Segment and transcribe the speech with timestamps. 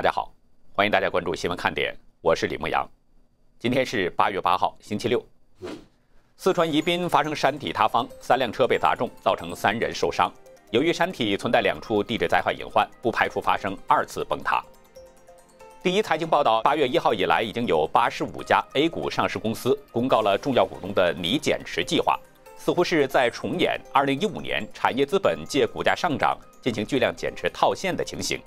[0.00, 0.32] 大家好，
[0.72, 2.88] 欢迎大家关注新闻看点，我是李牧阳。
[3.58, 5.22] 今天是八月八号，星期六。
[6.38, 10.32] 四川宜宾发生山体塌方，三辆车被砸中，造成三人受伤。
[10.70, 14.64] 由于山体存在两处地质灾害隐患，不排除发生二次崩塌。
[15.82, 22.18] 第一财经报道，八月一号以来，已经有八十五家 A 股上市公司公告了重要股东的拟减持计划，
[22.56, 28.40] 似乎是在重演二零一五年产业资本借股价上涨进行巨量减持套现的情形。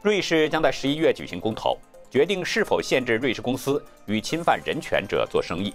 [0.00, 1.76] 瑞士将在十一月举行公投，
[2.08, 5.74] 决定是否限制瑞士公司与侵犯人权者做生意。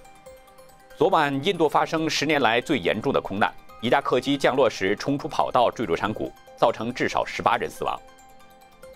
[0.98, 8.00] 昨晚，印度发生十年来最严重的空难，一架客机降落时冲出跑道，坠入山谷，造成至少十八人死亡。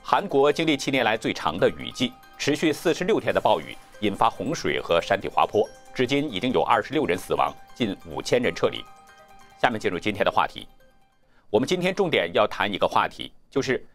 [0.02, 8.82] 韩国经历七年来最长的雨季，持续四十六天的暴雨引发洪水和山体滑坡，至今已经有二十六人死亡，近五千人撤离。
[9.62, 10.66] 下面进入今天的话题，
[11.50, 13.86] 我们今天重点要谈一个话题，就是。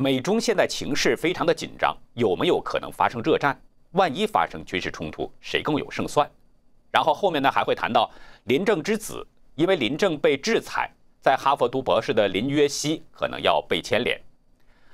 [0.00, 3.60] 美中现在情势非常的紧张，有没有可能发生热战？
[3.90, 6.26] 万一发生军事冲突，谁更有胜算？
[6.90, 8.10] 然后后面呢还会谈到
[8.44, 9.22] 林正之子，
[9.56, 10.90] 因为林正被制裁，
[11.20, 14.18] 在哈佛读博士的林约熙可能要被牵连。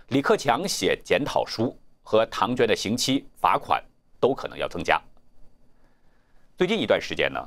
[0.09, 3.81] 李克强写检讨书和唐娟的刑期罚款
[4.19, 5.01] 都可能要增加。
[6.59, 7.41] 最近一段时间呢，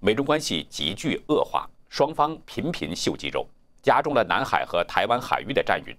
[0.00, 3.46] 美中关系急剧恶化，双方频频秀肌肉，
[3.82, 5.94] 加重了南海和台湾海域的战云。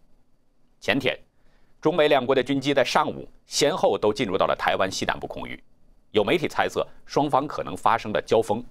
[0.85, 1.17] 前天，
[1.81, 5.59] 中美两国的军机在上午先后都进入到了台湾西南部空域，
[6.11, 8.63] 有媒体猜测双方可能发生了交锋。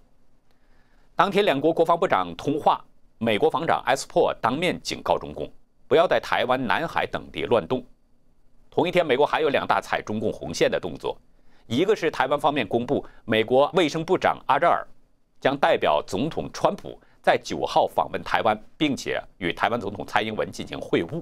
[1.17, 2.81] 当天，两国国防部长通话，
[3.19, 5.51] 美国防长埃斯珀当面警告中共，
[5.89, 7.85] 不要在台湾、南海等地乱动。
[8.71, 11.19] 同一天，美国还有两大踩中共红线的动作，
[11.67, 14.87] 一个是台湾方面公布，美国卫生部长阿扎尔
[15.41, 21.21] 将代表总统川普在九号访问台湾，并且与台湾总统蔡英文进行会晤。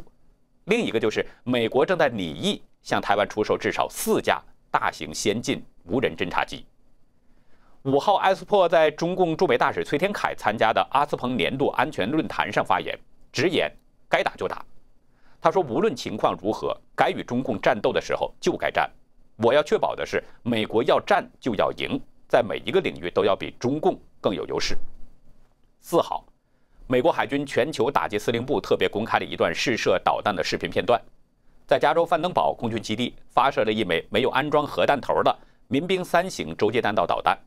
[0.64, 4.40] 另一个就是美国正在拟议向台湾出售至少四架
[4.70, 6.64] 大型先进无人侦察机。
[7.82, 12.96] 五号，埃斯珀在中共驻美大使崔天凯参加的阿斯彭年度安全论坛上发言，
[13.32, 13.68] 直言
[14.08, 14.64] 该打就打。
[15.40, 18.88] 他说，无论情况如何，该与中共战斗的时候就该战。
[19.38, 24.78] 我要确保的是，美国要战就要赢，在每一个领域都要比中共更有优势。
[25.80, 26.24] 四号。
[26.92, 31.00] 美国海军全球打击司令部特别公开了一段试射导弹的视频片段，
[31.66, 35.34] 在加州范登堡空军基地发射了一枚没有安装核弹头的
[35.68, 37.38] 民兵三型洲际弹道导弹。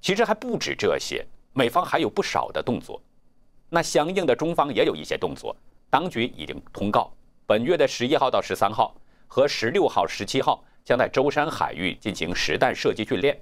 [0.00, 3.02] 其实还不止这些，美方还有不少的动作。
[3.68, 5.56] 那相应的，中方也有一些动作。
[5.90, 7.12] 当局已经通告，
[7.46, 8.94] 本月的十一号到十三号
[9.26, 13.36] 和十六号、十七号将在舟山海域进行实弹射击训练。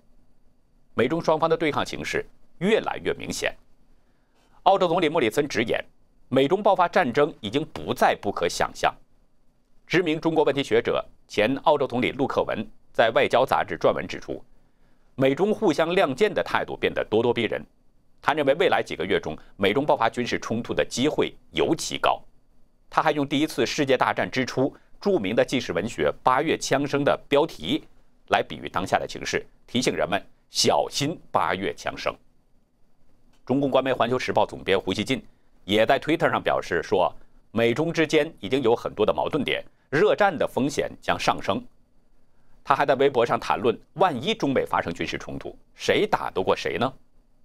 [0.95, 2.25] 美中双方的对抗形势
[2.61, 3.55] 越来越明显。
[4.69, 5.83] 澳洲总理莫里森直言，
[6.29, 8.95] 美中爆发战争已经不再不可想象。
[9.87, 12.63] 知名中国问题学者、前澳洲总理陆克文
[12.93, 14.45] 在《外交》杂志撰文指出，
[15.15, 17.65] 美中互相亮剑的态度变得咄咄逼人。
[18.21, 22.23] 他认为，未来几个月中，美中爆发军事冲突的机会尤其高。
[22.91, 24.71] 他还用第一次世界大战之初
[25.01, 27.83] 著名的纪实文学《八月枪声》的标题
[28.27, 32.15] 来比喻当下的情势，提醒人们小心八月枪声。
[33.49, 35.25] 中共官媒《环球时报》总编胡锡进
[35.65, 37.11] 也在推特上表示说，
[37.51, 41.65] 美中之间已经有很多的矛盾点，热战的风险将上升。
[42.63, 46.93] 他还在微博上谈论，万一中美发生军事冲突，谁打得过谁呢？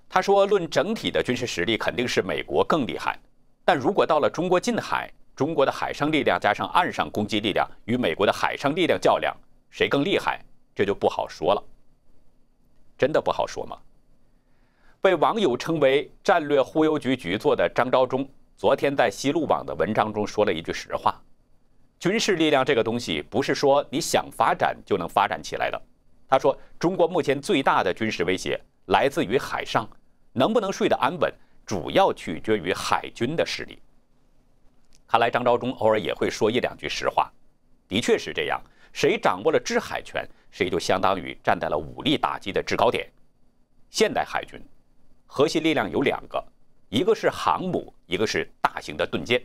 [0.09, 3.17] 他说，论整体的军事实力，肯定是美国更厉害。
[3.63, 9.33] 但如果到了中国近海，中国的海上力量加上岸上攻击力量与美国的海上力量较量，
[9.69, 10.43] 谁更厉害，
[10.75, 11.63] 这就不好说了。
[12.97, 13.77] 真的不好说吗？
[15.03, 18.25] 被网友称为“战略忽悠局局座”的张召忠，
[18.55, 21.21] 昨天在西路网的文章中说了一句实话
[21.99, 25.81] ：“军事力量这个东西，不是说你想发展就能发展起来的。”
[26.25, 29.85] 他说：“中国目前最大的军事威胁来自于海上，
[30.31, 31.29] 能不能睡得安稳，
[31.65, 33.77] 主要取决于海军的实力。”
[35.05, 37.29] 看来张召忠偶尔也会说一两句实话，
[37.89, 38.57] 的确是这样。
[38.93, 43.11] 谁掌握了制海权，谁就相当于站在了武力打击的制高点。
[43.89, 44.57] 现代海军。
[45.25, 46.43] 核心力量有两个，
[46.89, 49.41] 一个是航母，一个是大型的盾舰。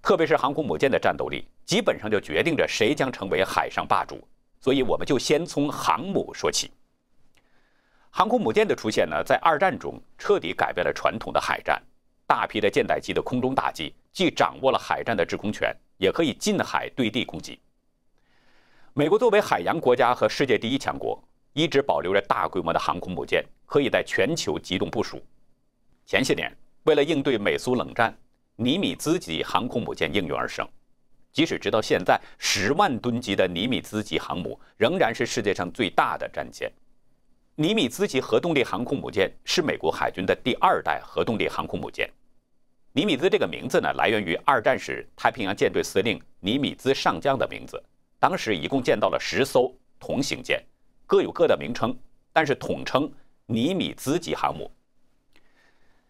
[0.00, 4.20] 特别是航空母舰的战斗力，基本上就决定着谁将成为海上霸主。
[4.60, 6.70] 所以，我们就先从航母说起。
[8.10, 11.82] 航空母舰的出现呢，在二战中彻底改变了传统的海战。
[12.26, 17.60] 大批的舰载机的空中打击，既掌握了海战的制空权，也可以近海对地攻击。
[18.94, 21.22] 美国作为海洋国家和世界第一强国。
[21.52, 25.22] 一直保留着大规模的航空母舰，可以在全球机动部署。
[26.06, 26.50] 前些年，
[26.84, 28.16] 为了应对美苏冷战，
[28.56, 30.66] 尼米兹级航空母舰应运而生。
[31.32, 36.70] 即使直到现在，十万吨级的尼米兹级航母仍然是世界上最大的战舰。
[37.54, 42.10] 尼米兹级核动力航空母舰是美国海军的第二代核动力航空母舰。
[42.92, 47.82] 尼米兹这个名字呢，来源于二战时太平洋舰队司令尼米兹上将的名字。
[48.18, 50.62] 当时一共建造了十艘同型舰，
[51.06, 51.96] 各有各的名称，
[52.32, 53.12] 但是统称
[53.46, 54.70] 尼米兹级航母。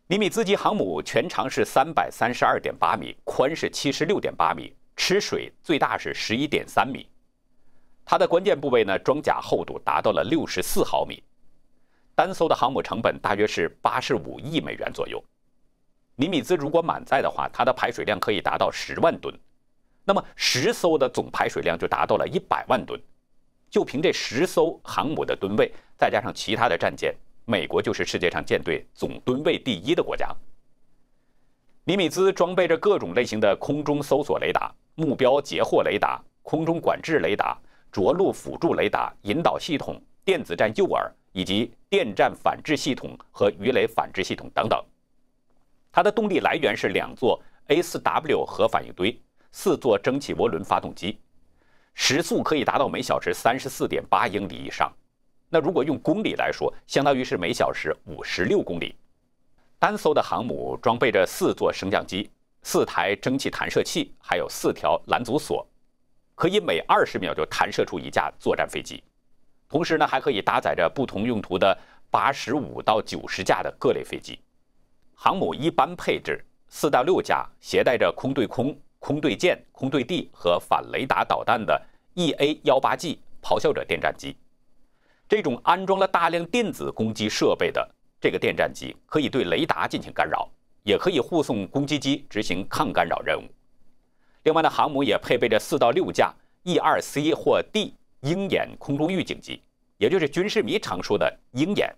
[0.06, 4.74] 尼米兹级航母全长是三百三十二点八米，宽是七十六点八米。
[4.94, 7.08] 吃水最大是十一点三米，
[8.04, 11.20] 它的关键部位呢，装甲厚度达到了六十四毫米，
[12.14, 15.20] 单艘的航母成本大约是八十五亿美元左右。
[16.14, 19.34] 尼米兹如果满载的话，它的排水量可以达到十万吨，
[20.04, 23.00] 那么十艘的总排水量就达到了一百万吨。
[23.72, 27.12] 就凭这十艘航母的吨位，再加上其他的战舰，
[27.46, 30.28] 美国就是世界上舰队总吨位第一的国家。
[31.84, 34.70] 尼米兹装备着各种类型的空中搜索雷达。
[34.94, 37.58] 目标截获雷达、空中管制雷达、
[37.90, 44.78] 着陆辅助雷达、引导系统、电子战诱饵以及电站反制系统和鱼雷反制系统等等。
[45.90, 49.18] 它的动力来源是两座 A4W 核反应堆、
[49.50, 51.18] 四座蒸汽涡轮发动机，
[51.94, 54.92] 时速可以达到每小时三十四点八英里以上。
[55.48, 58.94] 那如果用公里来说，相当于是每小时五十六公里。
[59.78, 62.30] 单艘的航母装备着四座升降机。
[62.64, 65.66] 四台蒸汽弹射器，还有四条拦阻索，
[66.36, 69.02] 可以每二十秒就弹射出一架作战飞机。
[69.68, 71.76] 同时呢，还可以搭载着不同用途的
[72.08, 74.38] 八十五到九十架的各类飞机。
[75.12, 81.82] 航母一般配置四到六架携带着空对空、空对舰、空对地和反雷达导弹的
[82.14, 84.36] EA 幺八 G 咆哮者电战机。
[85.28, 87.90] 这种安装了大量电子攻击设备的
[88.20, 90.48] 这个电战机，可以对雷达进行干扰。
[90.84, 93.42] 也可以护送攻击机执行抗干扰任务。
[94.42, 96.32] 另外呢，航母也配备着四到六架
[96.64, 99.62] E-2C 或 D 鹰眼空中预警机，
[99.98, 101.92] 也就是军事迷常说的鹰眼。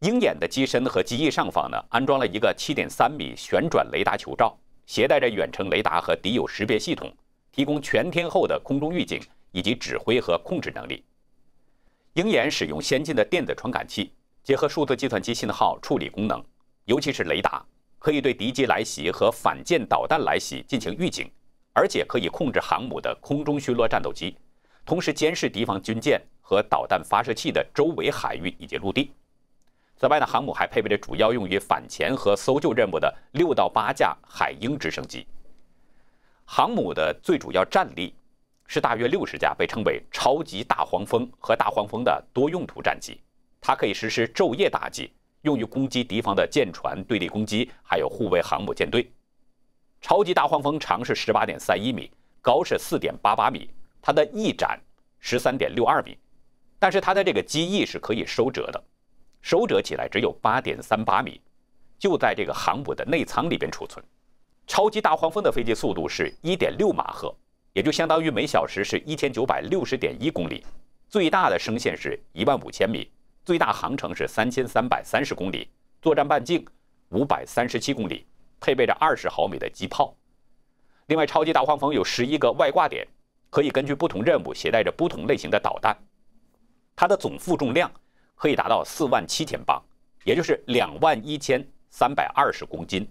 [0.00, 4.54] 鹰眼的机身和机翼上方呢，安装了一个7.3米旋转雷达球罩，
[4.86, 7.12] 携带着远程雷达和敌友识别系统，
[7.52, 11.04] 提供全天候的空中预警以及指挥和控制能力。
[12.14, 14.12] 鹰眼使用先进的电子传感器，
[14.42, 16.42] 结合数字计算机信号处理功能。
[16.84, 17.64] 尤其是雷达，
[17.98, 21.28] 可以对敌机来袭和反舰导弹来袭进行预警，
[21.72, 24.36] 而且可以控制航母的空中巡逻战斗机，
[24.84, 29.10] 同时监视敌方军舰和导弹发射器的周围海域以及陆地。
[29.96, 35.26] 此外呢，航母还配备着主要用于反潜和搜救任务的六到八架海鹰直升机。
[36.44, 38.14] 航母的最主要战力
[38.66, 43.20] 是大约六十架被称为“超级大黄蜂”和“大黄蜂”的多用途战机，
[43.60, 45.10] 它可以实施昼夜打击。
[45.42, 49.08] 用于攻击敌方的舰船、对地攻击，还有护卫航母舰队。
[50.00, 52.10] 超级大黄蜂长是十八点三一米，
[52.42, 53.70] 高是四点八八米，
[54.02, 54.80] 它的翼展
[55.20, 56.18] 十三点六二米，
[56.80, 58.84] 但是它的这个机翼是可以收折的，
[59.46, 61.40] 收折起来只有八点三八米，
[62.00, 64.04] 就在这个航母的内舱里边储存。
[64.66, 67.32] 超级大黄蜂的飞机速度是一点六马赫，
[67.72, 70.66] 也就相当于每小时是一千九百六十点一公里，
[71.08, 73.08] 最大的升限是一万五千米。
[73.44, 75.70] 最大航程是三千三百三十公里，
[76.02, 76.66] 作战半径
[77.10, 78.26] 五百三十七公里，
[78.58, 80.12] 配备着二十毫米的机炮。
[81.06, 83.06] 另外，超级大黄蜂有十一个外挂点，
[83.50, 85.96] 可以根据不同任务携带着不同类型的导弹。
[86.96, 87.88] 它的总负重量
[88.36, 89.82] 可以达到四万七千磅，
[90.22, 93.04] 也就是两万一千三百二十公斤。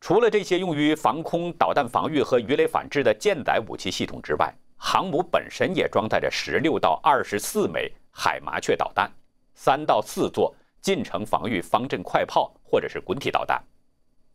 [0.00, 7.92] 除了这些用于防空导弹防御和鱼雷反制的舰载武器系统之外，航母本身也装载着十六到二十四枚。
[8.18, 9.12] 海麻雀导弹，
[9.54, 13.62] 三到四座近程防御方阵快炮或者是滚体导弹。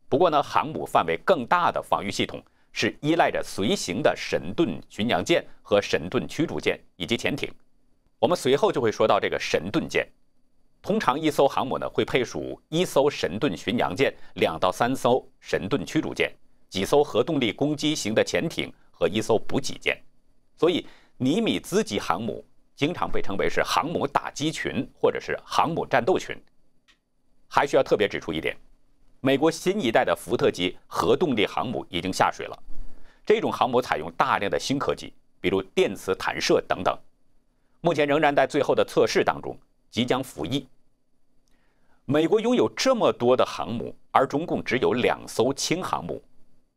[0.07, 2.39] 不过呢，航母范围更大的防御系统
[2.71, 7.51] 是依赖着随行的神盾巡洋舰和神盾驱逐舰以及潜艇。
[8.21, 10.07] 我们随后就会说到这个神盾舰。
[10.79, 16.31] 通常一艘航母呢会配属一艘神盾巡洋舰、两到三艘神盾驱逐舰、
[16.69, 19.99] 几艘核动力攻击型的潜艇和一艘补给舰。
[20.55, 20.85] 所以，
[21.17, 22.45] 尼米兹级航母。
[22.73, 26.35] 经常被称为是航母打击群或者是航母战斗群。
[27.47, 28.57] 还需要特别指出一点，
[29.19, 32.57] 美国新一代的福特级核动力航母已经下水了。
[33.23, 36.97] 这种航母采用大量的新科技，比如电磁弹射等等，
[37.81, 39.57] 目前仍然在最后的测试当中，
[39.89, 40.67] 即将服役。
[42.05, 46.21] 美国拥有这么多的航母，而中共只有两艘轻航母。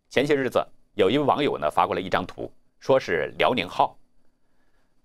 [0.08, 3.96] 前些日子，有一位网友呢发过来一张图，说是辽宁号。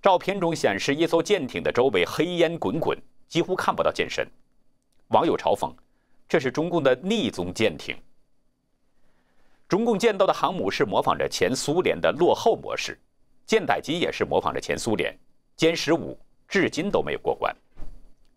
[0.01, 4.25] 照片中显示，一艘舰艇的周围黑烟滚滚，几乎看不到舰身。
[5.10, 5.74] 网友嘲讽
[6.29, 7.98] ：“这是中共的逆宗舰艇。”
[9.68, 12.98] 中共建造的航母是模仿着前苏联的落后模式，
[13.46, 15.13] 舰载机也是模仿着前苏联，
[15.60, 17.54] 歼十五至今都没有过关。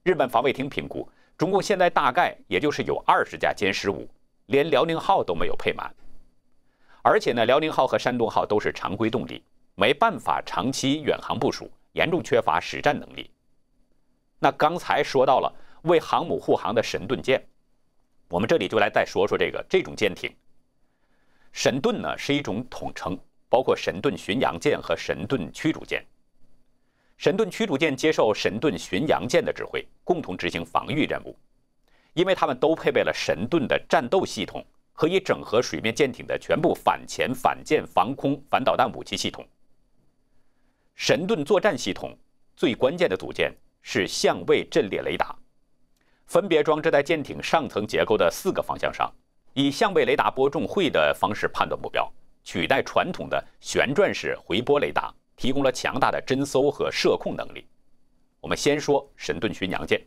[0.02, 4.09] 日本防卫厅评估，中共现在大概也就是有二十架歼十五，
[4.47, 5.88] 连辽宁号都没有配满。
[7.00, 9.41] 而且呢，辽宁号和山东号都是常规动力，
[9.76, 13.31] 没办法长期远航部署，严重缺乏实战能力。
[14.41, 17.41] 那刚才说到了为航母护航的神盾舰，
[18.29, 20.29] 我们这里就来再说说这个这种舰艇。
[21.52, 23.17] 神盾呢是一种统称，
[23.49, 26.05] 包括神盾巡洋舰和神盾驱逐舰。
[27.16, 31.38] 神盾驱逐舰接受神盾巡洋舰的指挥，共同执行防御任务。
[32.14, 39.47] 因为它们都配备了神盾的战斗系统，可以整合水面舰艇的全部反潜、反舰、防空、反导弹武器系统。
[40.95, 42.14] 神盾作战系统
[42.54, 43.50] 最关键的组件
[43.81, 45.35] 是相位阵列雷达，
[46.26, 49.11] 分别装置在舰艇上层结构的四个方向上，
[49.54, 52.12] 以相位雷达波重会的方式判断目标，
[52.45, 55.12] 取代传统的旋转式回波雷达。
[55.42, 57.66] 提供了强大的侦搜和射控能力。
[58.38, 60.00] 我们先说神盾巡洋舰。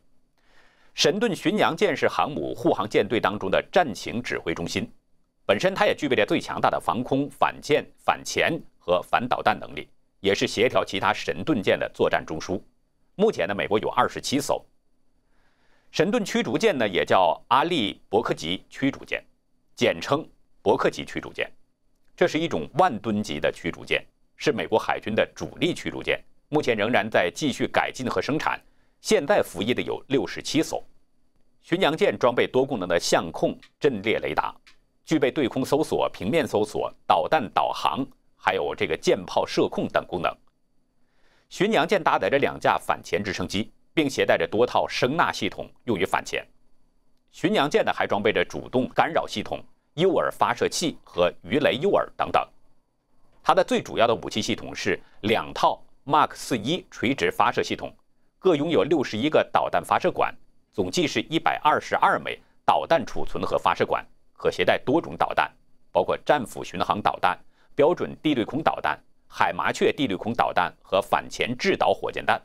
[0.93, 4.89] 神盾巡洋舰是航母护航舰队当中的战情指挥中心，
[5.45, 9.89] 本身它也具备了最强大的防空、反舰、反潜和反导弹能力，
[10.21, 12.61] 也是协调其他神盾舰的作战中枢。
[13.15, 14.65] 目前呢，美国有二十七艘。
[15.91, 19.21] 神盾驱逐舰呢，也叫阿利伯克级驱逐舰，
[19.75, 20.25] 简称
[20.61, 21.51] 伯克级驱逐舰。
[22.15, 24.01] 这是一种万吨级的驱逐舰。
[24.35, 28.59] 是美国海军的主力驱逐舰，目前仍然在继续改进和生产。
[29.01, 30.83] 现在服役的有六十七艘。
[31.61, 34.55] 巡洋舰装备多功能的相控阵列雷达，
[35.03, 40.31] 具备对空搜索、平面搜索、导弹导航，还有这个舰炮射控等功能。
[41.49, 46.45] 巡洋舰搭载着两架反潜直升机，并携带着多套声纳系统用于反潜。
[47.31, 49.63] 巡洋舰呢还装备着主动干扰系统、
[49.95, 52.47] 诱饵发射器和鱼雷诱饵等等。
[53.47, 57.95] 它的最主要的武器系统是两套 Mark 四一垂直发射系统，
[58.39, 60.35] 各拥有六十一个导弹发射管，
[60.73, 65.51] 总计是一百二十二枚导弹储存和发射管，可携带多种导弹，
[65.91, 67.37] 包括战斧巡航导弹、
[67.75, 72.41] 标准地对空导弹、海麻雀地对空导弹和反潜制导火箭弹。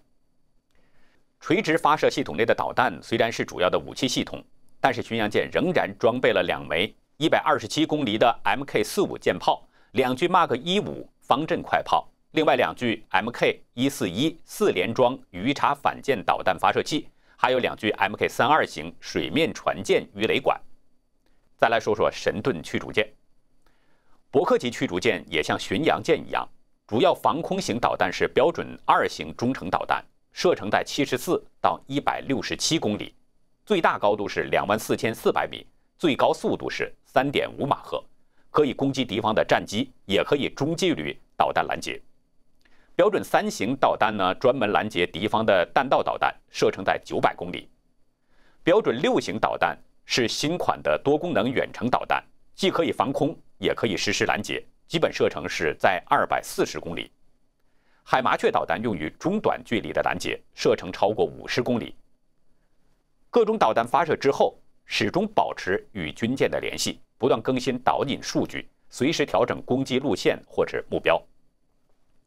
[1.40, 4.45] 垂直发射系统内的导弹虽然是主要的武器系统，
[4.78, 9.66] 但是巡洋舰仍然装备了两枚一百二十七公里的 Mk 四五舰炮。
[9.92, 20.61] 两具 Mark 一五方阵快炮，另外两具 Mk 一四一四联装鱼叉反舰导弹发射器，还有两具 Mk 三二型水面船舰鱼雷管。
[21.56, 23.04] 再来说说神盾驱逐舰，
[24.30, 26.49] 伯克级驱逐舰也像巡洋舰一样，
[26.87, 33.12] 主要防空型导弹是标准二型中程导弹，射程在七十四到一百六十七公里，
[33.66, 35.66] 最大高度是两万四千四百米，
[35.99, 38.00] 最高速度是三点五马赫。
[38.50, 42.00] 可以攻击敌方的战机，也可以中距离导弹拦截。
[42.95, 47.69] 标准三型导弹呢，专门拦截敌方的弹道导弹，射程在九百公里。
[48.62, 52.23] 标准六型导弹是新款的多功能远程导弹，
[52.54, 57.11] 既可以防空，也可以实时拦截，基本射程是在二百四十公里。
[58.02, 61.95] 海麻雀导弹用于中短距离的拦截，射程超过五十公里。
[63.30, 67.00] 各种导弹发射之后，始终保持与军舰的联系。
[67.21, 71.23] 不断更新导引数据，随时调整攻击路线或者目标。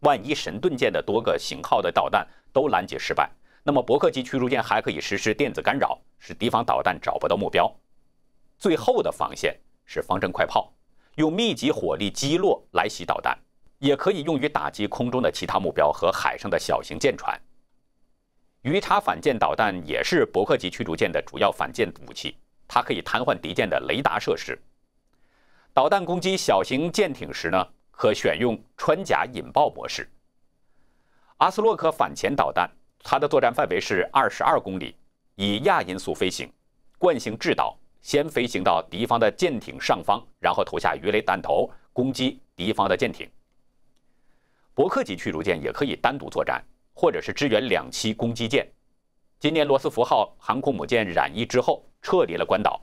[0.01, 3.27] 万一神盾舰的多个型号的导弹都拦截失败，
[3.63, 7.67] 那么伯克级驱逐舰还可以实施电子干扰，使敌方导弹找不到目标。
[8.59, 10.71] 最后的防线是方阵快炮，
[11.15, 13.35] 用密集火力击落来袭导弹，
[13.79, 17.35] 也可以用于打击空中的其他目标和海上的小型舰船。
[18.61, 24.55] 鱼叉反舰导弹也是伯克级驱逐舰的主要反舰武器，它可以瘫痪敌舰的雷达设施。
[25.73, 30.07] 导弹攻击小型舰艇时呢，可选用穿甲引爆模式。
[31.37, 34.95] 阿斯洛克反潜导弹，它的作战范围是二十二公里，
[35.33, 36.47] 以亚音速飞行，
[36.99, 43.27] 惯性制导，先飞行到敌方的舰艇上方，然后投下鱼雷弹头攻击敌方的舰艇。
[44.75, 46.63] 伯克级驱逐舰也可以单独作战，
[46.93, 48.71] 或者是支援两栖攻击舰。
[49.39, 52.79] 今年罗斯福号航空母舰染疫之后，撤离了关岛。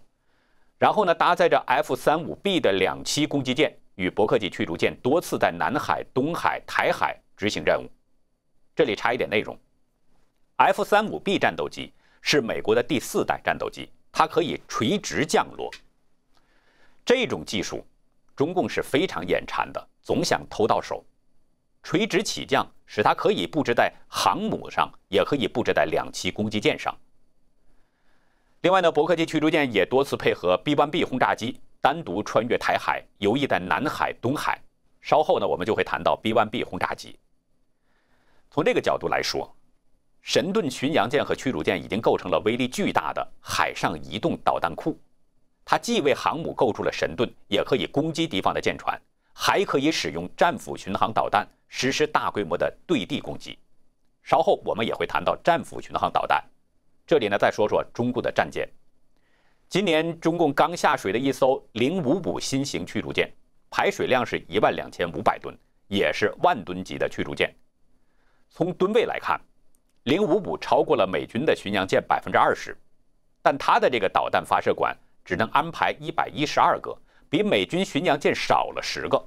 [0.80, 7.86] 然后呢，搭载着 F 三五 B 的两栖攻击舰与伯克级驱逐舰多次在南海、东海、台海执行任务。
[8.74, 9.54] 这里插一点内容
[10.56, 15.70] ：F 三五 B 战斗机是美国的第四代战斗机，它可以垂直降落。
[17.04, 17.84] 这种技术，
[18.34, 21.04] 中共是非常眼馋的，总想偷到手。
[21.82, 26.96] 垂直起降使它可以布置在航母上，也可以布置在两栖攻击舰上。
[28.62, 34.60] 另外呢，伯克级驱逐舰也多次配合 B-1B 轰炸机单独穿越台海，游弋在南海、东海。
[35.00, 37.18] 稍后呢，我们就会谈到 B1B 轰炸机。
[38.50, 39.50] 从这个角度来说，
[40.20, 45.00] 神盾巡洋舰和驱逐舰已经构成了威力巨大的海上移动导弹库。
[45.64, 49.00] 它既为航母构筑了神盾，也可以攻击敌方的舰船，
[49.32, 53.58] 还可以使用战斧巡航导弹实施大规模的对地攻击。
[54.22, 56.44] 稍后我们也会谈到战斧巡航导弹。
[57.10, 58.68] 这里呢，再说说中共的战舰。
[59.68, 63.28] 今年中共刚下水的一艘零五五新型驱逐舰，
[63.68, 65.52] 排水量是一万两千五百吨，
[65.88, 67.52] 也是万吨级的驱逐舰。
[68.48, 69.40] 从吨位来看，
[70.04, 72.78] 零五五超过了美军的巡洋舰百分之二十，
[73.42, 76.96] 但它的这个导弹发射管只能安排一百一十二个，
[77.28, 79.20] 比美军巡洋舰少了十个。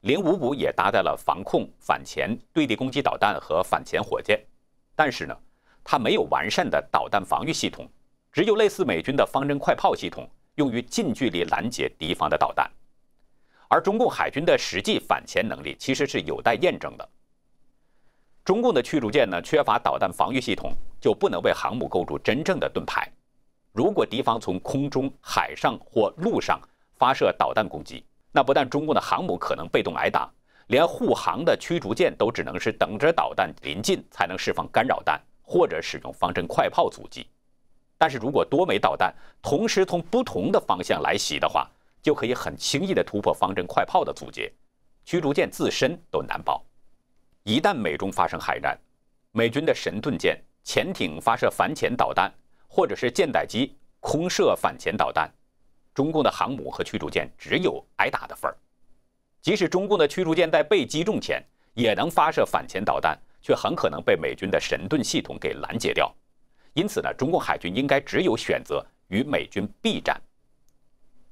[0.00, 4.44] 零五五也搭载了防空、反潜、对地攻击导弹和反潜火箭，
[4.96, 5.38] 但是呢，
[5.88, 7.88] 它没有完善的导弹防御系统。
[8.32, 12.68] 只有类似美军的方阵快炮系统，用于近距离拦截敌方的导弹，
[13.68, 17.08] 而中共海军的实际反潜能力其实是有待验证的。
[18.44, 23.10] 中共的驱逐舰呢，缺乏导弹防御系统，就不能为航母构筑真正的盾牌。
[23.72, 26.60] 如果敌方从空中、海上或陆上
[26.98, 30.30] 发射导弹攻击，那不但中共的航母可能被动挨打，
[30.66, 37.26] 连护航的驱逐舰都只能是等着导弹临近才能释放干扰弹，或者使用方阵快炮阻击。
[37.96, 41.66] 但是如果多枚导弹同时从不同的方向来袭的话，
[42.02, 44.52] 就可以很轻易地突破方阵快炮的阻截，
[45.04, 46.62] 驱逐舰自身都难保。
[47.42, 48.78] 一旦美中发生海战，
[49.32, 52.30] 美军的神盾舰、潜艇发射反潜导弹，
[52.68, 55.32] 或者是舰载机空射反潜导弹，
[55.94, 58.56] 中共的航母和驱逐舰只有挨打的份儿。
[59.40, 61.42] 即使中共的驱逐舰在被击中前
[61.74, 66.12] 也能发射反潜导弹，却很可能被美军的神盾系统给拦截掉。
[66.72, 70.20] 因此呢，中共海军应该只有选择与美军避战。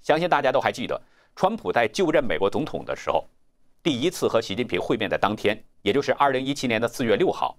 [0.01, 1.01] 相信大家都还记得，
[1.35, 3.27] 川普在就任美国总统的时候，
[3.83, 7.59] 第一次和习近平会面的当天，也就是二零一七年的四月六号，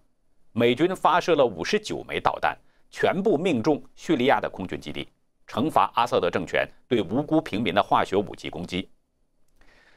[0.54, 2.58] 美军发射了五十九枚导弹，
[2.90, 5.10] 全部命中叙利亚的空军基地，
[5.46, 8.90] 惩罚阿萨德政权对无辜平民的化学武器攻击。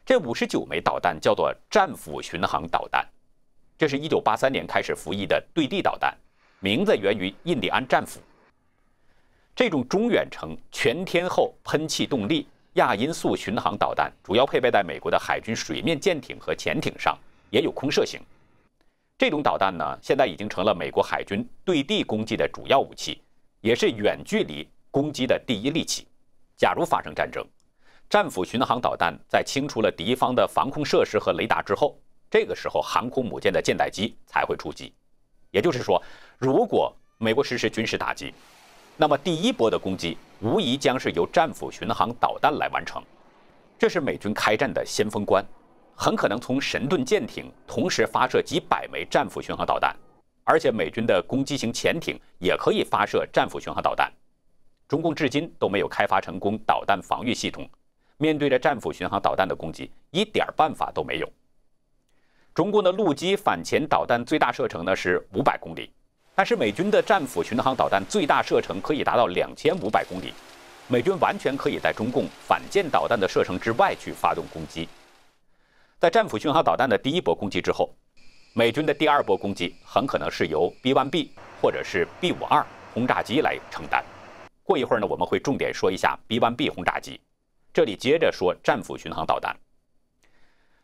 [0.04, 3.06] 这五十九枚导弹叫做战斧巡航导弹，
[3.78, 6.12] 这是一九八三年开始服役的对地导弹。
[6.58, 8.20] 名字源于印第安战斧。
[9.54, 17.16] 这种中远程全天候喷气动力亚音速巡航导弹，主要配备在美国的海军水面舰艇和潜艇上，
[17.50, 18.20] 也有空射型。
[19.16, 23.22] 这种导弹呢，现在已经成了美国海军对地攻击的主要武器，
[23.60, 26.04] 也是远距离攻击的第一利器。
[26.56, 27.46] 假如发生战争，
[28.10, 31.96] 战斧巡航导弹在清除了敌方的防空设施和雷达之后，
[32.30, 34.92] 这个时候航空母舰的舰载机才会出击。
[35.50, 36.02] 也就是说，
[36.38, 38.34] 如果美国实施军事打击，
[38.96, 43.02] 那么第一波的攻击无疑将是由战斧巡航导弹来完成。
[43.78, 45.44] 这是美军开战的先锋官，
[45.94, 49.96] 很可能从神盾舰艇同时发射几百枚战斧巡航导弹，
[50.44, 54.12] 而且美军的攻击型潜艇也可以发射战斧巡航导弹。
[54.88, 57.68] 中共至今都没有开发成功导弹防御系统，
[58.16, 61.32] 面对着战斧巡航导弹的攻击，一点办法都没有。
[62.58, 65.88] 中共的陆基反潜导弹最大射程呢是五百公里，
[66.34, 70.34] 但是美军的战斧巡航导弹最大射程可以达到两千五百公里，
[70.88, 74.88] 美军完全可以在中共反舰导弹的射程之外去发动攻击。
[76.00, 77.94] 在战斧巡航导弹的第一波攻击之后，
[78.54, 81.28] 美军的第二波攻击很可能是由 B1B
[81.62, 84.04] 或者是 B52 轰炸机来承担。
[84.64, 87.20] 过一会儿呢，我们会重点说一下 B1B 轰炸机。
[87.72, 89.56] 这里接着说战斧巡航导弹。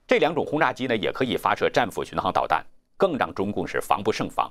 [0.06, 2.64] 这两种轰炸机呢，也可以发射战斧巡航导弹，
[2.96, 4.50] 更让中共是防不胜防。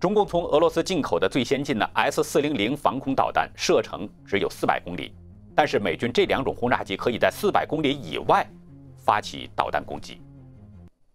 [0.00, 5.14] 中共从俄罗斯进口的最先进的 S 四零零防空导弹，射程只有四百公里，
[5.54, 8.46] 但是美军这两种轰炸机可以在四百公里以外
[8.96, 10.20] 发起导弹攻击。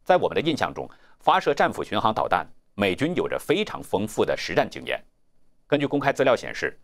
[0.04, 5.04] 在我们的印象中，发射战斧巡航导弹，美军有着非常丰富的实战经验。
[5.66, 6.80] 根据公开资料显示，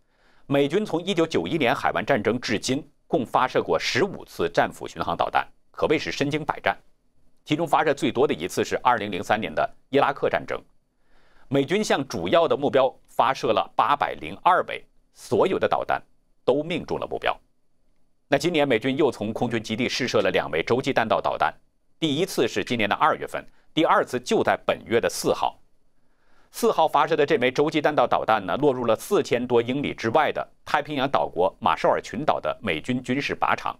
[0.46, 5.46] 美军从一九九一年海湾战争至今，共发射过十五次战斧巡航导弹。
[5.78, 6.76] 可谓是身经百战，
[7.44, 10.60] 其中发射最多的一次是2003年的伊拉克战争，
[11.46, 16.02] 美军向主要的目标发射了802枚，所有的导弹
[16.44, 17.32] 都命中了目标。
[18.26, 21.54] 那今年美军又从空军基地试射了两枚洲际弹道导弹，
[22.00, 25.56] 第一次是今年的二月份，第二次就在本月的四号。
[26.50, 33.78] 四号发射的这枚洲际弹道导弹呢，落入了四千多英里之外的太平洋岛国马绍尔群岛的美军军事靶场。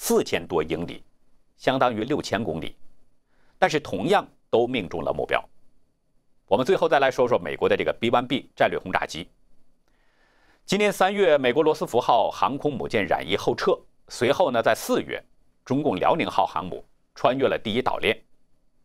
[0.00, 1.02] 四千多英里，
[1.56, 2.74] 相当于六千公里，
[3.58, 5.44] 但是同样都命中了目标。
[6.46, 9.28] 我们最后再来说说美国的这个 B1B 战略轰炸机。
[10.64, 15.22] 今年三月，美国罗斯福号航空母舰染疫后撤，随后呢，在四月，
[15.64, 16.82] 中共辽宁号航母
[17.16, 18.16] 穿越了第一岛链，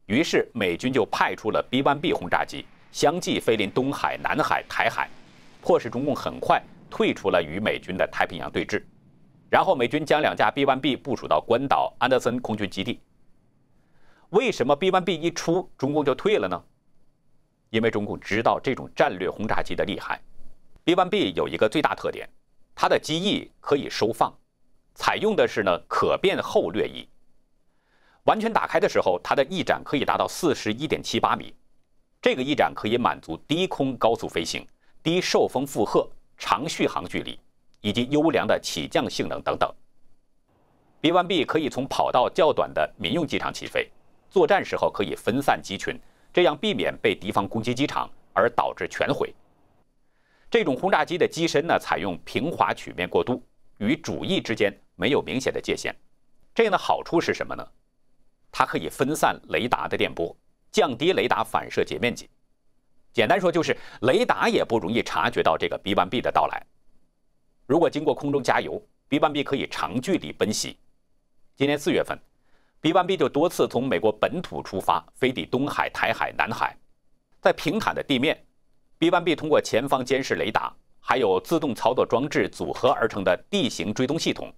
[0.08, 5.08] 于是美军就派出了 B-1B 轰炸机相继飞临东海、南海、台海，
[5.62, 8.84] 迫使中共很快退出了与美军的太平洋对峙。
[9.54, 13.00] 然后美军将两架 B-1B 部署到关岛安德森空军基地。
[14.32, 16.60] 为什么 B-1B 一出，中共就退了呢？
[17.70, 20.20] 因为中共知道这种战略轰炸机的厉害。
[20.84, 22.28] B-1B 有一个最大特点，
[22.74, 24.34] 它的机翼可以收放，
[24.96, 27.08] 采用的是呢可变后掠翼。
[28.24, 31.54] 完全打开的时候，它的翼展可以达到四十一点七八米。
[32.20, 34.68] 这个翼展可以满足低空高速飞行、
[35.04, 37.39] 低受风负荷、长续航距离
[37.84, 39.72] 以及优良的起降性能等等。
[41.02, 43.91] B-1B 可以从跑道较短的民用机场起飞，
[44.30, 46.00] 作战时候可以分散机群，
[46.32, 49.36] 这样避免被敌方攻击机场而导致全毁。
[50.50, 53.43] 这种轰炸机的机身呢，采用平滑曲面过渡，
[53.80, 55.93] 与主翼之间没有明显的界限。
[56.56, 57.67] 这样的好处是什么呢？
[58.50, 60.34] 它可以分散雷达的电波，
[60.72, 62.30] 降低雷达反射截面积。
[63.12, 66.65] 简单说，就是雷达也不容易察觉到这个 B-1B 的到来。
[67.65, 70.78] 如果经过空中加油，B-1B 可以长距离奔袭。
[71.56, 72.17] 今年四月份
[72.82, 76.76] ，B-1B 就多次从美国本土出发，飞抵东海、台海、南海，
[77.39, 78.45] 在平坦的地面。
[78.97, 84.54] B-1B 通过前方监视雷达，还有自动操作装置组合而成的地形追踪系统，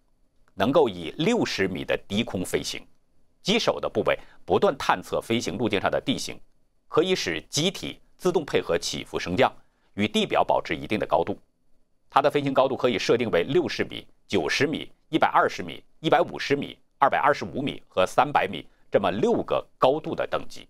[0.55, 2.83] 能够以六十米的低空飞行，
[3.41, 6.39] 机首的部位不断探测飞行路径上的地形，
[6.87, 9.51] 可以使机体自动配合起伏升降，
[9.93, 11.37] 与地表保持一定的高度。
[12.15, 20.65] 它的飞行高度可以设定为六十米、九十米、一百二十米、一百五十米、二百二十五米和三百米这么六个高度的等级。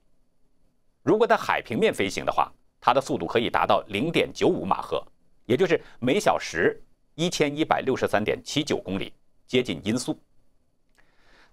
[1.04, 5.06] 如果在海平面飞行的话，它的速度可以达到零点九五马赫，
[5.46, 6.82] 也就是每小时
[7.14, 9.14] 一千一百六十三点七九公里，
[9.46, 10.20] 接近音速。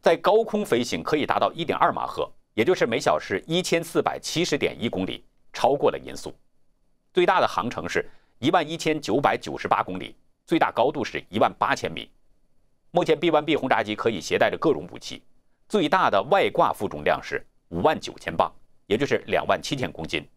[0.00, 6.34] 在高空飞行可以达到一点二马赫，也就是每小时一千四百七十点一公里，超过了音速。
[7.12, 8.08] 最大的航程是
[8.42, 12.10] 一万一千九百九十八公里，最大高度是一万八千米。
[12.90, 15.22] 目前 B-1B 轰炸机可以携带着各种武器，
[15.68, 18.52] 最大的外挂负重量是五万九千磅，
[18.88, 20.28] 也就是两万七千公斤。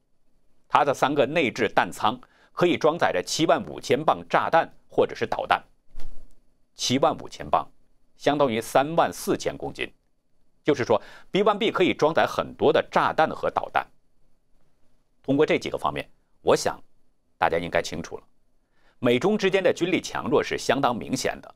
[0.67, 2.15] 它的三个内置弹舱
[2.51, 5.63] 可以装载着七万五千磅炸弹或者是导弹。
[6.75, 7.67] 七万五千磅，
[8.17, 9.91] 相当于三万四千公斤，
[10.63, 13.83] 就是说，B-1B 可以装载很多的炸弹和导弹。
[15.23, 16.07] 通过这几个方面，
[16.43, 16.79] 我想
[17.37, 18.23] 大家应该清楚了，
[18.99, 21.55] 美中之间的军力强弱是相当明显的。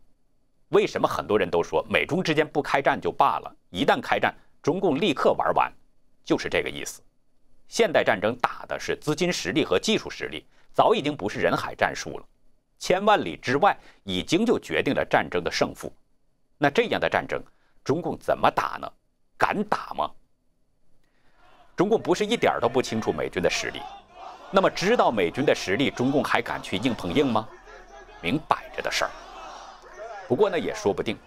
[0.69, 5.71] 为什么很多人都说美中之间不开战就罢了，一旦开战，中共立刻玩完，
[6.23, 7.01] 就是这个意思。
[7.67, 12.25] 现代战争打的是资金实力和技术实力，早已经不是人海战术了，
[12.77, 15.91] 千万里之外已经就决定了战争的胜负。
[16.57, 17.41] 那这样的战争，
[17.83, 18.91] 中共怎么打呢？
[19.37, 20.11] 敢打吗？
[21.75, 23.79] 中共不是一点都不清楚美军的实力，
[24.51, 27.47] 那么知道美军的实力，中共还敢去硬碰硬吗？
[28.21, 29.11] 明摆着的事儿。
[30.27, 31.17] 不过呢，也说不定，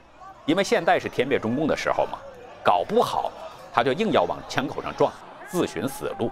[0.44, 2.18] 因为现在是天灭中共的时候嘛，
[2.64, 3.30] 搞不好
[3.72, 5.12] 他就硬要往枪口上撞。
[5.48, 6.30] 自寻死路，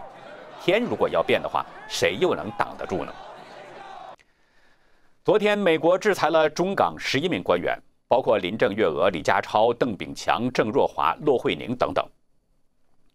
[0.62, 3.12] 天如果要变的话，谁又能挡得住呢？
[5.22, 12.02] 昨天，美国制裁了中港十一名官员，包括林郑月娥、李家超、邓炳强、郑若骅、骆惠宁等等。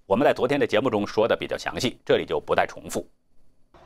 [0.06, 3.08] 我们在昨天的节目中说的比较详细，这里就不再重复。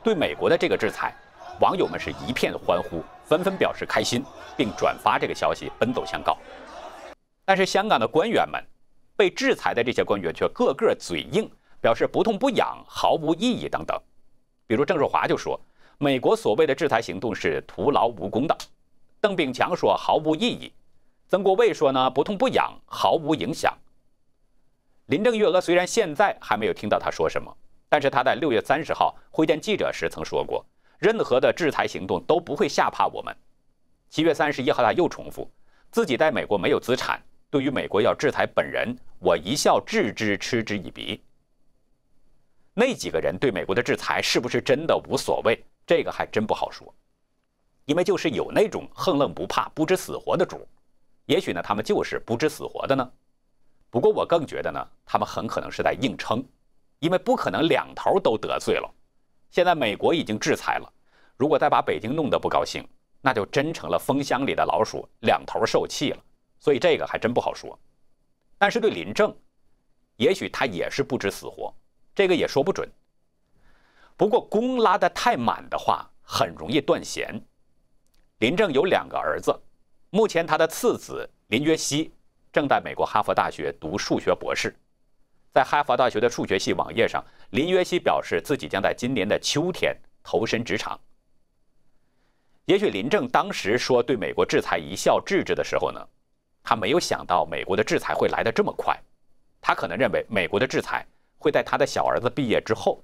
[0.02, 1.14] 对美国的这个制裁，
[1.60, 4.24] 网友们是一片欢呼，纷纷表示开心，
[4.56, 6.36] 并转发这个消息，奔走相告。
[7.44, 8.62] 但是，香港的官员们，
[9.16, 11.50] 被制裁的这些官员却个个嘴硬。
[11.82, 13.98] 表示不痛不痒、毫无意义等等，
[14.66, 15.58] 比如郑若骅就说，
[15.96, 18.54] 美国所谓的制裁行动是徒劳无功的；
[19.18, 20.70] 邓炳强说毫无意义；
[21.26, 23.72] 曾国卫说呢不痛不痒、毫无影响。
[25.06, 27.50] 林郑月娥虽然现在还没有听到他说什么，
[27.90, 30.64] 但是他在六月三十号会见记者时曾说过，
[30.98, 33.36] 任何的制裁行动都不会吓怕我们。
[34.08, 35.50] 七月三十一号他又重复，
[35.90, 41.20] 自己在美国没有资产，对于美国要制裁本人，我一笑置之，嗤之以鼻。
[42.72, 45.60] 那几个人对美国的制裁是不是真的无所谓？
[45.84, 46.94] 这个还真不好说，
[47.86, 50.64] 因为就是有那种横愣不怕、不知死活的主，
[51.26, 53.10] 也许呢他们就是不知死活的呢。
[53.90, 56.44] 不过我更觉得呢，他们很可能是在硬撑，
[57.00, 58.88] 因为不可能两头都得罪了。
[59.50, 60.92] 现在美国已经制裁了，
[61.36, 62.86] 如果再把北京弄得不高兴，
[63.20, 66.22] 那就真成了风箱里的老鼠，两头受气了。
[66.58, 67.78] 所以这个还真不好说。
[68.56, 69.34] 但是对林正，
[70.16, 71.74] 也许他也是不知死活。
[72.14, 72.88] 这个也说不准。
[74.16, 77.40] 不过弓拉得太满的话，很容易断弦。
[78.38, 79.58] 林正有两个儿子，
[80.10, 82.12] 目前他的次子林约熙
[82.52, 84.74] 正在美国哈佛大学读数学博士。
[85.52, 90.98] 在哈佛大学的数学系网页上，林约熙表示自己将在今年的秋天投身职场。
[92.66, 96.00] 也许林正当时说对美国制裁一笑置之的时候呢，
[96.62, 98.96] 他没有想到美国的制裁会来得这么快。
[99.60, 101.04] 他可能认为美国的制裁
[101.36, 103.02] 会在他的小儿子毕业之后。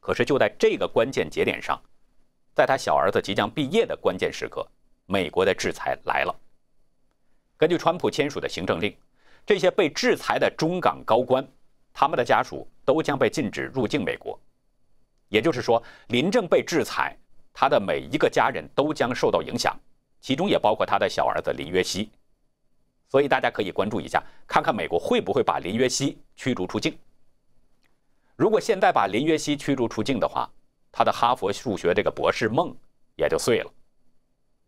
[0.00, 1.78] 可是就在这个关键节点上，
[2.54, 4.66] 在他小儿子即将毕业的关键时刻，
[5.04, 6.34] 美国的制裁来了。
[7.58, 8.96] 根据川普签署的行政令。
[9.46, 11.46] 这些被制裁的中港高官，
[11.94, 14.38] 他们的家属都将被禁止入境美国。
[15.28, 17.16] 也就是说，林正被制裁，
[17.54, 19.78] 他的每一个家人都将受到影响，
[20.20, 22.10] 其中也包括他的小儿子林约熙。
[23.08, 26.98] 所以大家可以关注一下，看看美国会不会把林约熙驱逐出境。
[28.34, 30.50] 如果现在把林约熙驱逐出境的话，
[30.90, 32.74] 他的哈佛数学这个博士梦
[33.14, 33.72] 也就碎了。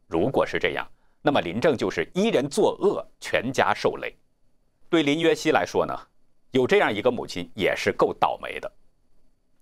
[0.06, 0.88] 如果是这样，
[1.20, 4.16] 那么林正就是一人作恶，全家受累。
[4.90, 5.94] 对林约西来说呢，
[6.52, 8.72] 有这样一个母亲也是够倒霉的。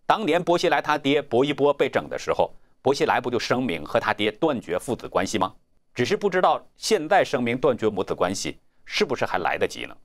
[0.07, 5.53] 当年薄熙来他爹薄一波被整的时候，薄熙来不就声明和他爹断绝父子关系吗？
[5.93, 9.97] 只是不知道现在声明断绝母子关系是不是还来得及呢？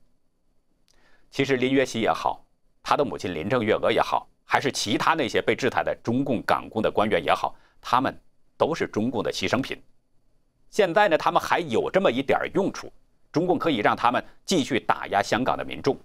[1.30, 2.44] 其实林约西也好，
[2.82, 8.18] 他的母亲林郑月娥也好，还是其他那些被制裁的中共港共的官员也好，他们
[8.56, 9.80] 都是中共的牺牲品。
[10.68, 12.92] 现在呢，他们还有这么一点用处。
[13.32, 15.98] 中共可以让他们继续打压香港的民众，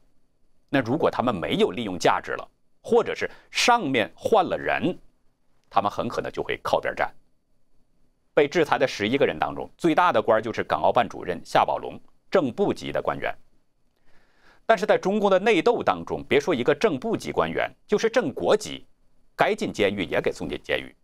[0.69, 2.49] 那如果他们没有利用价值了，
[2.81, 4.97] 或者是上面换了人，
[5.69, 7.13] 他们很可能就会靠边站。
[8.33, 11.99] 被制裁的十一个人当中，最大的官就是港澳办主任夏宝龙，
[12.31, 13.35] 正部级的官员。
[14.65, 18.85] 但是在中共的内斗当中，别说一个正部级官员，就是正国级，
[19.35, 20.95] 该进监狱也给送进监狱。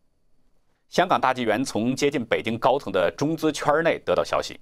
[0.90, 4.60] 香港大纪元从接近北京高层的中资圈内得到消息。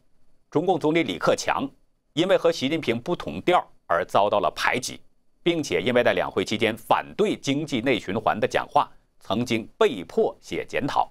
[0.51, 1.65] 中共总理李克强
[2.11, 4.99] 因为和习近平不同调而遭到了排挤，
[5.41, 11.09] 并且因为在两会期间反对经济内循环的讲话，曾经被迫写检讨。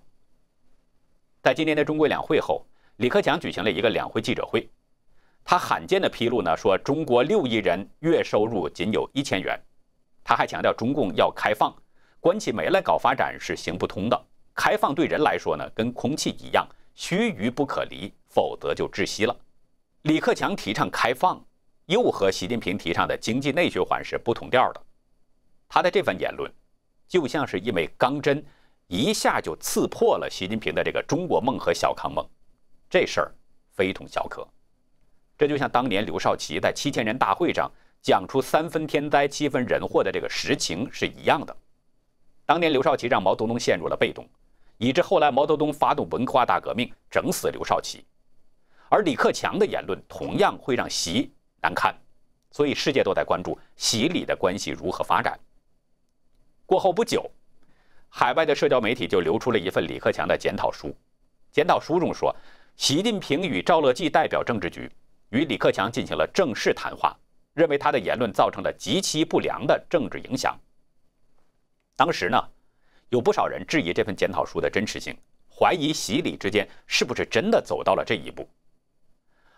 [1.43, 4.69] 在今年的中国两会后，李克强举行了一个两会记者会，
[5.43, 9.59] 他罕见的披露呢说，中国六亿人月收入仅有一千元。
[10.23, 11.75] 他还强调，中共要开放，
[12.21, 14.23] 关起门来搞发展是行不通的。
[14.55, 16.69] 开放对人来说呢，跟空气一样。
[16.95, 19.37] 须臾不可离，否则就窒息了。
[20.03, 21.39] 李克强提倡开放，
[21.87, 24.81] 又和习近平提倡的经济内循环是不同调的。
[25.69, 26.51] 他的这番言论，
[27.07, 28.43] 就像是一枚钢针，
[28.87, 32.27] 一下就刺破了习近平的这个中国梦和小康梦。
[32.89, 33.35] 这事儿
[33.75, 34.47] 非同小可。
[35.37, 41.57] 这就像当年刘少奇在七千人大会上讲出“三分天灾，七分人祸”的这个实情是一样的。
[42.47, 44.27] 当年刘少奇让毛泽东陷入了被动。
[44.83, 48.03] 以致后来毛泽东发动文化大革命，整死刘少奇，
[48.91, 51.95] 而李克强的言论同样会让习难堪，
[52.51, 55.41] 所以世界都在关注习李的关系如何发展。
[56.67, 57.31] 过后不久，
[58.11, 60.95] 海外的社交媒体就流出了一份李克强的检讨书，
[61.51, 62.35] 检讨书中说，
[62.77, 64.91] 习近平与赵乐际代表政治局
[65.31, 67.17] 与李克强进行了正式谈话，
[67.55, 70.55] 认为他的言论造成了极其不良的政治影响。
[71.97, 72.39] 当时呢。
[73.11, 78.49] 有不少人质疑这份检讨书的真实性，怀疑习李之间是不是真的走到了这一步。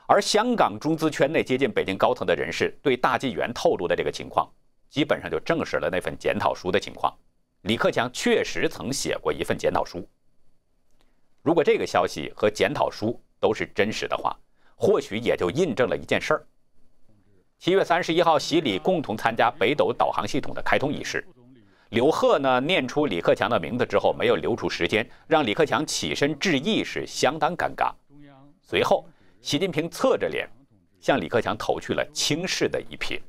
[0.07, 4.49] 而香港中资圈内接近北京高层的人士对大纪元透露的这个情况，
[4.91, 7.12] 基本上就证实了那份检讨书的情况。
[7.62, 10.07] 李克强确实曾写过一份检讨书。
[11.43, 14.37] 如果这个消息和检讨书都是真实的话，
[14.75, 16.47] 或许也就印证了一件事儿：
[17.59, 21.27] 七月三十一号，习李共同参加北斗导航系统的开通仪式。
[21.91, 27.93] 刘贺呢念出李克强的名字之后，没有留出时间让李克强起身致意，是相当尴尬。
[28.62, 29.07] 随后，
[29.42, 30.48] 习近平侧着脸
[31.00, 33.20] 向李克强投去了轻视的一瞥。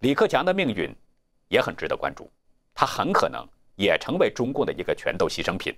[0.00, 0.92] 李克强的命运
[1.46, 2.28] 也很值得关注，
[2.74, 5.72] 他很可能也成为中共的一个拳头牺牲品。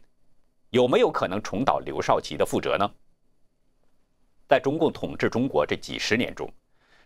[0.70, 2.90] 有没有可能重蹈刘少奇的覆辙呢？
[4.48, 6.50] 在中共统治中国这几十年中，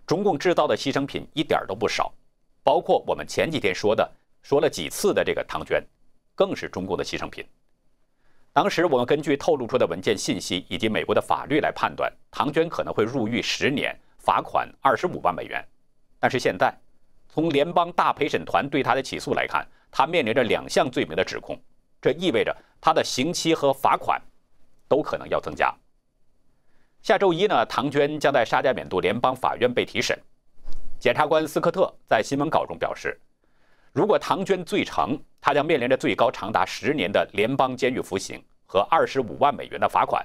[0.06, 2.14] 中共制造的牺牲品一点都不少，
[2.62, 4.10] 包括我们前几天说的。
[4.42, 5.84] 说了几次的这个唐娟，
[6.36, 7.44] 更是中共的牺牲品。
[8.52, 15.64] 当时我们根据透露出的文件信息以及美国的法律来判断，唐娟可能会入狱十年，罚款二十五万美元。
[16.18, 16.74] 但是现在，
[17.28, 21.56] 从联邦大陪审团对他的起诉来看，他面临着两项罪名的指控，
[22.02, 24.20] 这意味着他的刑期和罚款
[24.88, 25.72] 都可能要增加。
[27.02, 30.18] 下周一呢，唐娟将在沙加缅度联邦法院被提审。
[30.98, 33.18] 检察官斯科特在新闻稿中表示。
[33.92, 40.24] 如果唐娟罪成，她将面临着最高长达十年的联邦监狱服刑和二十五万美元的罚款。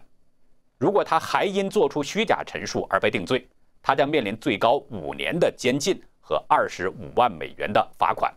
[0.78, 3.48] 如果她还因作出虚假陈述而被定罪，
[3.82, 8.32] 她将面临最高五年的监禁和二十五万美元的罚款。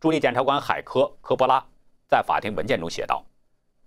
[0.00, 1.64] 助理检察官海科科波拉
[2.08, 3.24] 在法庭文件中写道：“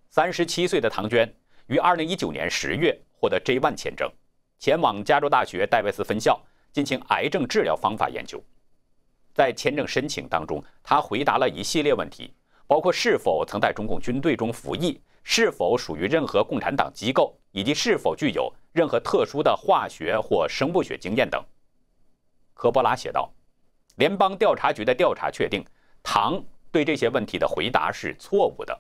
[0.09, 1.31] 三十七岁的唐娟
[1.67, 4.09] 于二零一九年十月获得 J1 签证，
[4.57, 6.39] 前往加州大学戴维斯分校
[6.71, 8.41] 进行癌症治疗方法研究。
[9.37, 12.33] 在签证申请当中，他回答了一系列问题，
[12.65, 21.43] 包括是否曾在中共军队中服役。”是否属于任何共产党机构，以及是否具有任何特殊的化学或生物学经验等，
[22.53, 23.29] 科波拉写道
[23.99, 25.61] ：“联邦调查局的调查确定，
[26.01, 28.79] 唐对这些问题的回答是错误的。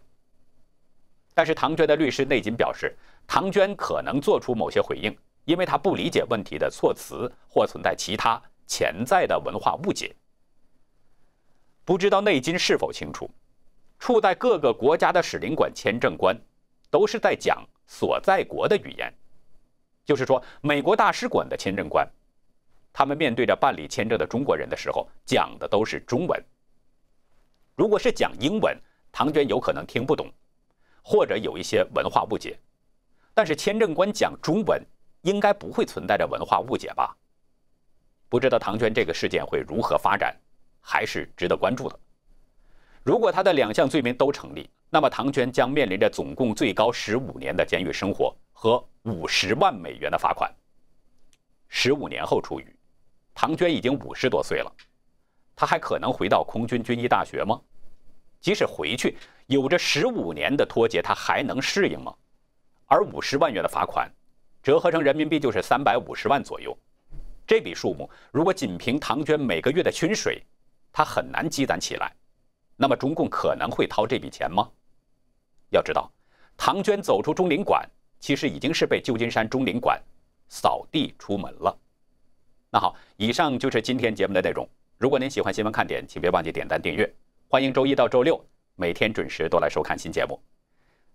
[1.33, 2.95] 但是唐娟的律师内金表示，
[3.27, 10.15] 唐娟可能做出某些回应，因为他不理解问题的措辞或存在其他潜在的文化误解。
[11.87, 13.31] 不知道内金是否清楚？”
[13.97, 16.37] 处在各个国家的使领馆签证官，
[16.91, 19.11] 都是在讲所在国的语言，
[20.03, 22.05] 就是说，美国大使馆的签证官，
[22.91, 26.43] 他们面对着办理签证的中国人的时候，讲的都是中文。
[27.77, 28.77] 如果是讲英文，
[29.13, 30.29] 唐娟有可能听不懂，
[31.01, 32.59] 或者有一些文化误解。
[33.33, 34.85] 但是签证官讲中文，
[35.21, 37.15] 应该不会存在着文化误解吧？
[38.27, 40.37] 不知道唐娟这个事件会如何发展，
[40.89, 41.99] 还是值得关注的。
[43.03, 50.49] 如果他的两项罪名都成立，那么唐娟将面临着总共最高十五年的监狱生活和五十万美元的罚款。
[51.67, 52.73] 十五年后出狱，
[53.35, 54.73] 唐娟已经五十多岁了，
[55.57, 57.59] 他还可能回到空军军医大学吗？
[58.39, 62.15] 即使回去，有着十五年的脱节，他还能适应吗？
[62.85, 64.09] 而五十万元的罚款，
[64.63, 66.77] 折合成人民币就是三百五十万左右。
[67.45, 70.41] 这笔数目，如果仅凭唐娟每个月的薪水，
[70.97, 72.11] 他很难积攒起来。
[72.75, 74.67] 那么中共可能会掏这笔钱吗？
[75.69, 76.11] 要知道，
[76.57, 77.87] 唐娟走出中领馆，
[78.19, 80.01] 其实已经是被旧金山中领馆
[80.47, 81.77] 扫地出门了。
[82.71, 84.67] 那好，以上就是今天节目的内容。
[84.97, 87.07] 如果您喜欢新闻看点，请别忘记点赞订阅。
[87.47, 88.43] 欢迎周一到周六
[88.75, 90.41] 每天准时都来收看新节目。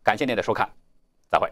[0.04, 0.70] 感谢您的收看，
[1.28, 1.50] 再会。